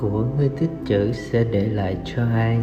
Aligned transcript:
của 0.00 0.24
ngươi 0.38 0.48
tích 0.48 0.70
trữ 0.84 1.12
sẽ 1.12 1.44
để 1.44 1.68
lại 1.68 1.96
cho 2.04 2.22
ai? 2.34 2.58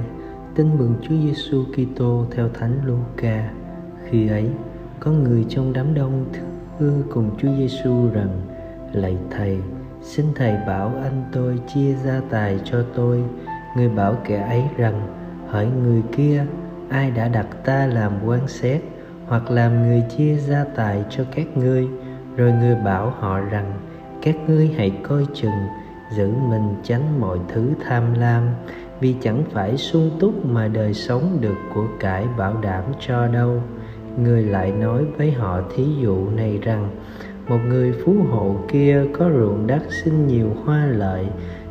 Tin 0.55 0.77
mừng 0.77 0.93
Chúa 1.02 1.15
Giêsu 1.23 1.63
Kitô 1.63 2.25
theo 2.31 2.49
Thánh 2.54 2.79
Luca. 2.85 3.49
Khi 4.05 4.27
ấy, 4.27 4.49
có 4.99 5.11
người 5.11 5.45
trong 5.49 5.73
đám 5.73 5.93
đông 5.93 6.25
thưa 6.79 6.93
cùng 7.13 7.29
Chúa 7.38 7.48
Giêsu 7.57 8.09
rằng, 8.13 8.41
lạy 8.93 9.17
thầy, 9.31 9.57
xin 10.02 10.25
thầy 10.35 10.57
bảo 10.67 10.91
anh 11.03 11.23
tôi 11.31 11.59
chia 11.73 11.93
gia 11.93 12.21
tài 12.29 12.59
cho 12.63 12.84
tôi. 12.95 13.23
Người 13.77 13.89
bảo 13.89 14.17
kẻ 14.23 14.41
ấy 14.41 14.63
rằng, 14.77 15.08
hỏi 15.47 15.67
người 15.83 16.02
kia, 16.11 16.45
ai 16.89 17.11
đã 17.11 17.27
đặt 17.27 17.47
ta 17.66 17.88
làm 17.88 18.11
quan 18.25 18.47
xét 18.47 18.81
hoặc 19.27 19.52
làm 19.52 19.81
người 19.83 20.03
chia 20.17 20.36
gia 20.36 20.63
tài 20.63 21.03
cho 21.09 21.23
các 21.36 21.58
ngươi? 21.58 21.88
Rồi 22.36 22.52
người 22.52 22.75
bảo 22.75 23.09
họ 23.20 23.39
rằng, 23.39 23.73
các 24.22 24.36
ngươi 24.47 24.67
hãy 24.77 24.91
coi 25.03 25.25
chừng 25.33 25.84
giữ 26.12 26.32
mình 26.50 26.76
tránh 26.84 27.20
mọi 27.20 27.40
thứ 27.48 27.70
tham 27.86 28.14
lam, 28.14 28.44
vì 29.00 29.16
chẳng 29.22 29.44
phải 29.52 29.77
sung 29.77 30.12
túc 30.20 30.45
mà 30.45 30.68
đời 30.68 30.94
sống 30.94 31.38
được 31.41 31.55
của 31.73 31.86
cải 32.00 32.26
bảo 32.38 32.58
đảm 32.62 32.84
cho 33.00 33.28
đâu. 33.28 33.62
Người 34.18 34.44
lại 34.44 34.72
nói 34.72 35.05
với 35.18 35.31
họ 35.31 35.62
thí 35.76 35.84
dụ 36.02 36.30
này 36.30 36.59
rằng, 36.62 36.90
một 37.48 37.59
người 37.68 37.94
phú 38.05 38.16
hộ 38.31 38.55
kia 38.68 39.04
có 39.14 39.30
ruộng 39.30 39.68
đất 39.68 39.81
sinh 40.04 40.28
nhiều 40.28 40.50
hoa 40.66 40.86
lợi, 40.86 41.26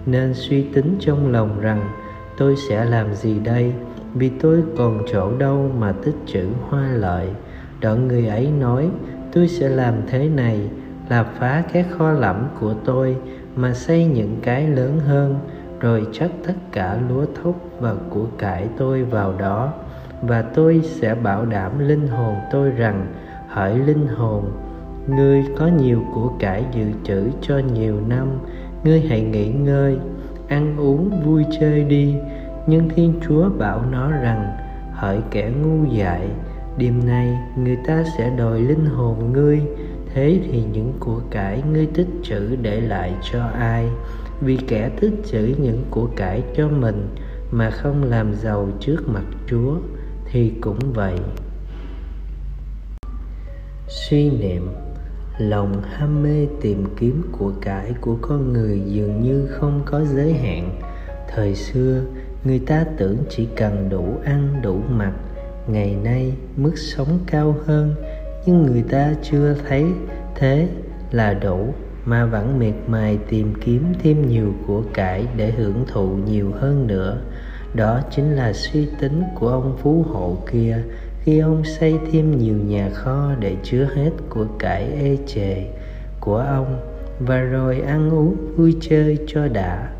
nên 0.06 0.34
suy 0.34 0.62
tính 0.62 0.96
trong 1.00 1.32
lòng 1.32 1.60
rằng, 1.60 1.90
tôi 2.36 2.56
sẽ 2.68 2.84
làm 2.84 3.14
gì 3.14 3.38
đây? 3.38 3.72
Vì 4.14 4.28
tôi 4.28 4.62
còn 4.76 5.02
chỗ 5.12 5.32
đâu 5.38 5.70
mà 5.78 5.92
tích 5.92 6.16
trữ 6.26 6.46
hoa 6.68 6.88
lợi? 6.92 7.28
Đoạn 7.80 8.08
người 8.08 8.26
ấy 8.26 8.50
nói, 8.60 8.90
tôi 9.32 9.48
sẽ 9.48 9.68
làm 9.68 9.94
thế 10.06 10.28
này, 10.28 10.60
là 11.08 11.22
phá 11.22 11.62
các 11.72 11.86
kho 11.98 12.12
lẫm 12.12 12.48
của 12.60 12.74
tôi 12.84 13.16
mà 13.56 13.72
xây 13.72 14.04
những 14.04 14.36
cái 14.42 14.68
lớn 14.68 15.00
hơn, 15.06 15.38
rồi 15.80 16.06
chất 16.12 16.30
tất 16.46 16.54
cả 16.72 16.98
lúa 17.08 17.24
thóc 17.42 17.54
và 17.80 17.94
của 18.10 18.26
cải 18.38 18.68
tôi 18.76 19.04
vào 19.04 19.34
đó, 19.38 19.72
và 20.22 20.42
tôi 20.42 20.80
sẽ 20.84 21.14
bảo 21.14 21.46
đảm 21.46 21.88
linh 21.88 22.06
hồn 22.06 22.34
tôi 22.52 22.70
rằng, 22.70 23.06
hỡi 23.48 23.78
linh 23.78 24.06
hồn, 24.06 24.44
ngươi 25.06 25.44
có 25.58 25.66
nhiều 25.66 26.02
của 26.14 26.32
cải 26.38 26.64
dự 26.72 26.84
trữ 27.04 27.30
cho 27.40 27.60
nhiều 27.74 27.96
năm, 28.08 28.28
ngươi 28.84 29.00
hãy 29.00 29.20
nghỉ 29.20 29.48
ngơi, 29.48 29.98
ăn 30.48 30.76
uống 30.78 31.22
vui 31.24 31.44
chơi 31.60 31.84
đi. 31.84 32.14
Nhưng 32.66 32.88
thiên 32.88 33.14
chúa 33.28 33.48
bảo 33.58 33.82
nó 33.90 34.10
rằng, 34.10 34.56
hỡi 34.92 35.18
kẻ 35.30 35.50
ngu 35.62 35.84
dại, 35.84 36.28
đêm 36.78 37.06
nay 37.06 37.38
người 37.56 37.76
ta 37.86 38.04
sẽ 38.18 38.30
đòi 38.38 38.60
linh 38.60 38.86
hồn 38.86 39.32
ngươi 39.32 39.62
thế 40.14 40.40
thì 40.44 40.62
những 40.72 40.92
của 41.00 41.20
cải 41.30 41.62
ngươi 41.72 41.86
tích 41.86 42.08
trữ 42.22 42.56
để 42.56 42.80
lại 42.80 43.14
cho 43.32 43.44
ai? 43.44 43.88
Vì 44.40 44.58
kẻ 44.68 44.90
tích 45.00 45.14
trữ 45.24 45.54
những 45.58 45.84
của 45.90 46.08
cải 46.16 46.42
cho 46.56 46.68
mình 46.68 47.08
mà 47.50 47.70
không 47.70 48.04
làm 48.04 48.34
giàu 48.34 48.68
trước 48.80 49.08
mặt 49.08 49.24
chúa, 49.46 49.76
thì 50.30 50.52
cũng 50.60 50.78
vậy. 50.92 51.18
Suy 53.88 54.30
niệm. 54.30 54.68
Lòng 55.38 55.82
ham 55.82 56.22
mê 56.22 56.46
tìm 56.60 56.84
kiếm 56.98 57.22
của 57.32 57.52
cải 57.60 57.94
của 58.00 58.16
con 58.22 58.52
người 58.52 58.82
dường 58.86 59.22
như 59.22 59.46
không 59.46 59.82
có 59.84 60.04
giới 60.04 60.32
hạn. 60.32 60.80
Thời 61.34 61.54
xưa, 61.54 62.02
người 62.44 62.58
ta 62.58 62.84
tưởng 62.96 63.16
chỉ 63.30 63.48
cần 63.56 63.88
đủ 63.90 64.16
ăn, 64.24 64.60
đủ 64.62 64.80
mặc, 64.88 65.12
ngày 65.66 65.96
nay 66.04 66.32
mức 66.56 66.78
sống 66.78 67.18
cao 67.26 67.56
hơn 67.66 67.94
nhưng 68.46 68.66
người 68.66 68.82
ta 68.90 69.14
chưa 69.22 69.54
thấy 69.68 69.84
thế 70.34 70.68
là 71.10 71.34
đủ, 71.34 71.74
mà 72.04 72.26
vẫn 72.26 72.58
miệt 72.58 72.74
mài 72.86 73.18
tìm 73.28 73.54
kiếm 73.64 73.84
thêm 74.02 74.28
nhiều 74.28 74.54
của 74.66 74.82
cải 74.94 75.26
để 75.36 75.50
hưởng 75.50 75.84
thụ 75.92 76.08
nhiều 76.08 76.52
hơn 76.60 76.86
nữa. 76.86 77.20
Đó 77.74 78.00
chính 78.10 78.36
là 78.36 78.52
suy 78.52 78.88
tính 79.00 79.22
của 79.34 79.48
ông 79.48 79.76
phú 79.82 80.04
hộ 80.08 80.36
kia, 80.52 80.76
khi 81.20 81.38
ông 81.38 81.62
xây 81.64 81.98
thêm 82.12 82.38
nhiều 82.38 82.56
nhà 82.56 82.90
kho 82.94 83.30
để 83.40 83.56
chứa 83.62 83.88
hết 83.94 84.10
của 84.28 84.46
cải 84.58 84.84
ê 84.84 85.18
chề 85.26 85.64
của 86.20 86.36
ông, 86.36 86.80
và 87.20 87.40
rồi 87.40 87.80
ăn 87.80 88.10
uống 88.10 88.36
vui 88.56 88.76
chơi 88.80 89.18
cho 89.26 89.48
đã. 89.48 89.90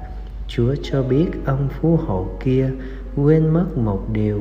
Chúa 0.49 0.75
cho 0.82 1.03
biết 1.03 1.26
ông 1.44 1.69
phú 1.81 1.99
hộ 2.06 2.26
kia 2.44 2.71
quên 3.16 3.49
mất 3.49 3.78
một 3.78 4.00
điều, 4.12 4.41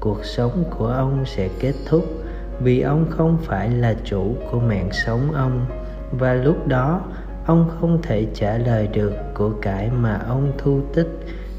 cuộc 0.00 0.24
sống 0.24 0.64
của 0.78 0.86
ông 0.86 1.24
sẽ 1.26 1.48
kết 1.60 1.74
thúc 1.86 2.23
vì 2.60 2.80
ông 2.80 3.06
không 3.10 3.38
phải 3.42 3.70
là 3.70 3.94
chủ 4.04 4.34
của 4.50 4.60
mạng 4.60 4.88
sống 4.92 5.32
ông, 5.32 5.66
và 6.12 6.34
lúc 6.34 6.68
đó, 6.68 7.00
ông 7.46 7.70
không 7.80 8.02
thể 8.02 8.26
trả 8.34 8.58
lời 8.58 8.88
được 8.92 9.12
của 9.34 9.50
cải 9.62 9.90
mà 9.90 10.20
ông 10.28 10.52
thu 10.58 10.80
tích 10.94 11.08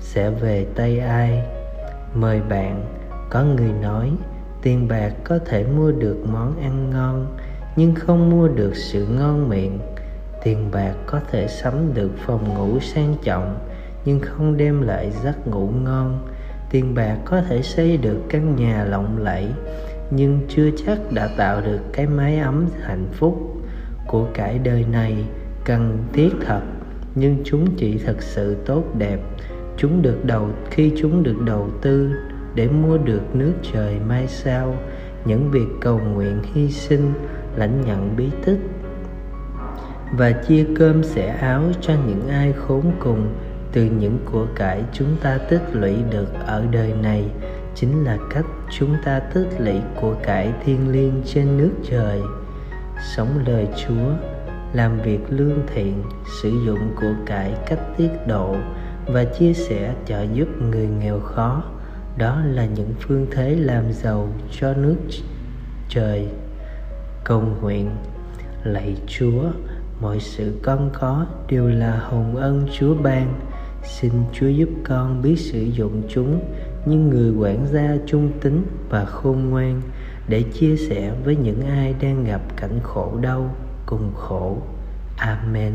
sẽ 0.02 0.30
về 0.30 0.66
tay 0.76 1.00
ai. 1.00 1.44
Mời 2.14 2.42
bạn, 2.50 2.86
có 3.30 3.44
người 3.44 3.72
nói, 3.82 4.12
tiền 4.62 4.88
bạc 4.88 5.12
có 5.24 5.40
thể 5.46 5.64
mua 5.64 5.92
được 5.92 6.18
món 6.32 6.60
ăn 6.62 6.90
ngon, 6.90 7.38
nhưng 7.76 7.96
không 7.96 8.30
mua 8.30 8.48
được 8.48 8.76
sự 8.76 9.08
ngon 9.08 9.50
miệng. 9.50 9.80
Tiền 10.44 10.72
bạc 10.72 10.94
có 11.06 11.20
thể 11.32 11.48
sắm 11.48 11.94
được 11.94 12.12
phòng 12.26 12.54
ngủ 12.54 12.80
sang 12.80 13.16
trọng, 13.24 13.60
nhưng 14.06 14.20
không 14.20 14.58
đem 14.58 14.82
lại 14.82 15.12
giấc 15.24 15.48
ngủ 15.48 15.70
ngon. 15.84 16.28
Tiền 16.70 16.96
bạc 16.96 17.18
có 17.26 17.42
thể 17.42 17.62
xây 17.62 17.98
được 17.98 18.18
căn 18.30 18.56
nhà 18.56 18.84
lộng 18.84 19.18
lẫy 19.18 19.48
nhưng 20.12 20.40
chưa 20.50 20.70
chắc 20.86 21.12
đã 21.12 21.30
tạo 21.38 21.62
được 21.62 21.80
cái 21.94 22.08
mái 22.08 22.38
ấm 22.38 22.66
hạnh 22.82 23.08
phúc 23.14 23.62
của 24.08 24.28
cải 24.34 24.60
đời 24.60 24.86
này 24.92 25.16
cần 25.66 25.98
thiết 26.14 26.30
thật. 26.46 26.62
Nhưng 27.16 27.38
chúng 27.44 27.76
chỉ 27.76 27.98
thật 27.98 28.22
sự 28.22 28.56
tốt 28.66 28.84
đẹp. 28.98 29.20
Chúng 29.78 30.02
được 30.02 30.26
đầu, 30.26 30.50
khi 30.72 30.92
chúng 30.98 31.24
được 31.24 31.42
đầu 31.46 31.70
tư 31.82 32.12
để 32.56 32.68
mua 32.68 32.98
được 32.98 33.36
nước 33.36 33.54
trời 33.74 34.00
mai 34.08 34.28
sau, 34.28 34.76
những 35.26 35.52
việc 35.52 35.68
cầu 35.82 36.00
nguyện 36.14 36.42
hy 36.54 36.72
sinh, 36.72 37.14
lãnh 37.56 37.82
nhận 37.82 38.16
bí 38.18 38.30
tích 38.46 38.60
và 40.18 40.32
chia 40.32 40.66
cơm 40.76 41.04
sẻ 41.04 41.28
áo 41.28 41.64
cho 41.82 41.94
những 42.08 42.28
ai 42.30 42.54
khốn 42.54 42.92
cùng, 43.00 43.28
từ 43.72 43.84
những 43.84 44.18
của 44.32 44.46
cải 44.56 44.84
chúng 44.94 45.18
ta 45.22 45.38
tích 45.50 45.64
lũy 45.74 45.96
được 46.12 46.28
ở 46.46 46.66
đời 46.72 46.94
này 47.02 47.24
chính 47.76 48.04
là 48.04 48.18
cách 48.30 48.46
chúng 48.80 48.96
ta 49.06 49.20
tích 49.20 49.48
lũy 49.60 49.82
của 50.02 50.16
cải 50.24 50.54
thiên 50.66 50.92
liêng 50.92 51.22
trên 51.26 51.58
nước 51.58 51.72
trời. 51.90 52.22
Sống 53.16 53.44
lời 53.48 53.68
chúa, 53.86 54.12
làm 54.74 55.00
việc 55.02 55.20
lương 55.30 55.60
thiện, 55.74 56.04
sử 56.42 56.52
dụng 56.66 56.96
của 56.96 57.14
cải 57.26 57.54
cách 57.68 57.80
tiết 57.98 58.10
độ 58.28 58.56
và 59.08 59.24
chia 59.24 59.54
sẻ 59.54 59.94
trợ 60.06 60.26
giúp 60.34 60.48
người 60.62 60.88
nghèo 60.88 61.20
khó, 61.20 61.64
đó 62.18 62.42
là 62.46 62.66
những 62.66 62.94
phương 63.00 63.28
thế 63.32 63.56
làm 63.56 63.94
giàu 63.94 64.30
cho 64.52 64.74
nước 64.74 64.96
trời. 65.90 66.28
Cầu 67.24 67.44
nguyện, 67.62 67.90
lạy 68.64 68.96
chúa, 69.08 69.44
mọi 70.02 70.20
sự 70.20 70.60
con 70.64 70.90
có 70.94 71.26
đều 71.50 71.68
là 71.68 72.00
hồng 72.00 72.36
ân 72.36 72.68
chúa 72.80 72.96
ban. 72.96 73.34
Xin 73.84 74.12
chúa 74.34 74.48
giúp 74.48 74.70
con 74.84 75.22
biết 75.22 75.36
sử 75.36 75.62
dụng 75.62 76.02
chúng 76.10 76.40
nhưng 76.86 77.10
người 77.10 77.32
quản 77.32 77.68
gia 77.72 77.98
trung 78.06 78.32
tín 78.42 78.66
và 78.90 79.06
khôn 79.06 79.50
ngoan 79.50 79.82
để 80.28 80.44
chia 80.44 80.76
sẻ 80.78 81.14
với 81.24 81.36
những 81.36 81.62
ai 81.62 81.96
đang 82.02 82.24
gặp 82.24 82.42
cảnh 82.56 82.80
khổ 82.84 83.18
đau, 83.22 83.56
cùng 83.86 84.12
khổ. 84.16 84.58
Amen. 85.18 85.74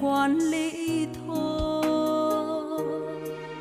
Quan 0.00 0.38
lý 0.38 1.06
thôi 1.26 2.82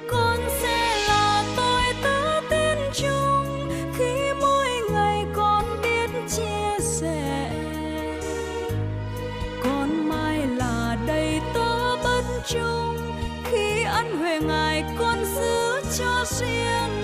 con 0.10 0.38
sẽ 0.62 1.06
là 1.08 1.44
tôi 1.58 1.82
tớ 2.04 2.42
tin 2.50 2.78
chung, 2.94 3.70
khi 3.98 4.34
mỗi 4.42 4.68
ngày 4.92 5.26
con 5.36 5.66
biết 5.84 6.10
chia 6.30 6.80
sẻ. 6.80 7.52
Con 9.64 10.10
mai 10.10 10.48
là 10.48 10.98
đầy 11.08 11.42
tớ 11.54 11.96
bất 12.04 12.24
chung 12.48 12.98
khi 13.44 13.84
ăn 13.84 14.18
huề 14.18 14.40
ngài 14.40 14.84
con 15.00 15.26
giữ 15.26 15.82
cho 15.98 16.26
riêng 16.40 16.97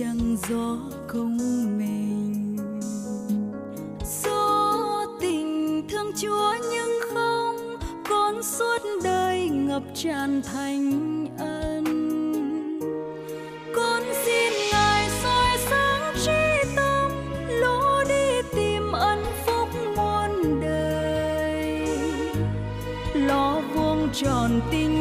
chẳng 0.00 0.36
gió 0.48 0.76
không 1.06 1.38
mình. 1.78 2.56
Gió 4.24 5.06
tình 5.20 5.82
thương 5.88 6.12
chúa 6.16 6.54
nhưng 6.70 7.00
không, 7.14 7.76
con 8.08 8.42
suốt 8.42 8.78
đời 9.04 9.48
ngập 9.48 9.82
tràn 9.94 10.42
thành 10.42 11.26
ân. 11.38 11.84
Con 13.76 14.02
xin 14.24 14.52
ngài 14.72 15.08
soi 15.22 15.58
sáng 15.70 16.14
trí 16.24 16.70
tâm, 16.76 17.10
lỗ 17.48 18.04
đi 18.08 18.42
tìm 18.56 18.92
ân 18.92 19.24
phúc 19.46 19.68
muôn 19.96 20.60
đời. 20.60 21.88
Lo 23.14 23.60
vuông 23.74 24.08
tròn 24.12 24.60
tình 24.70 24.99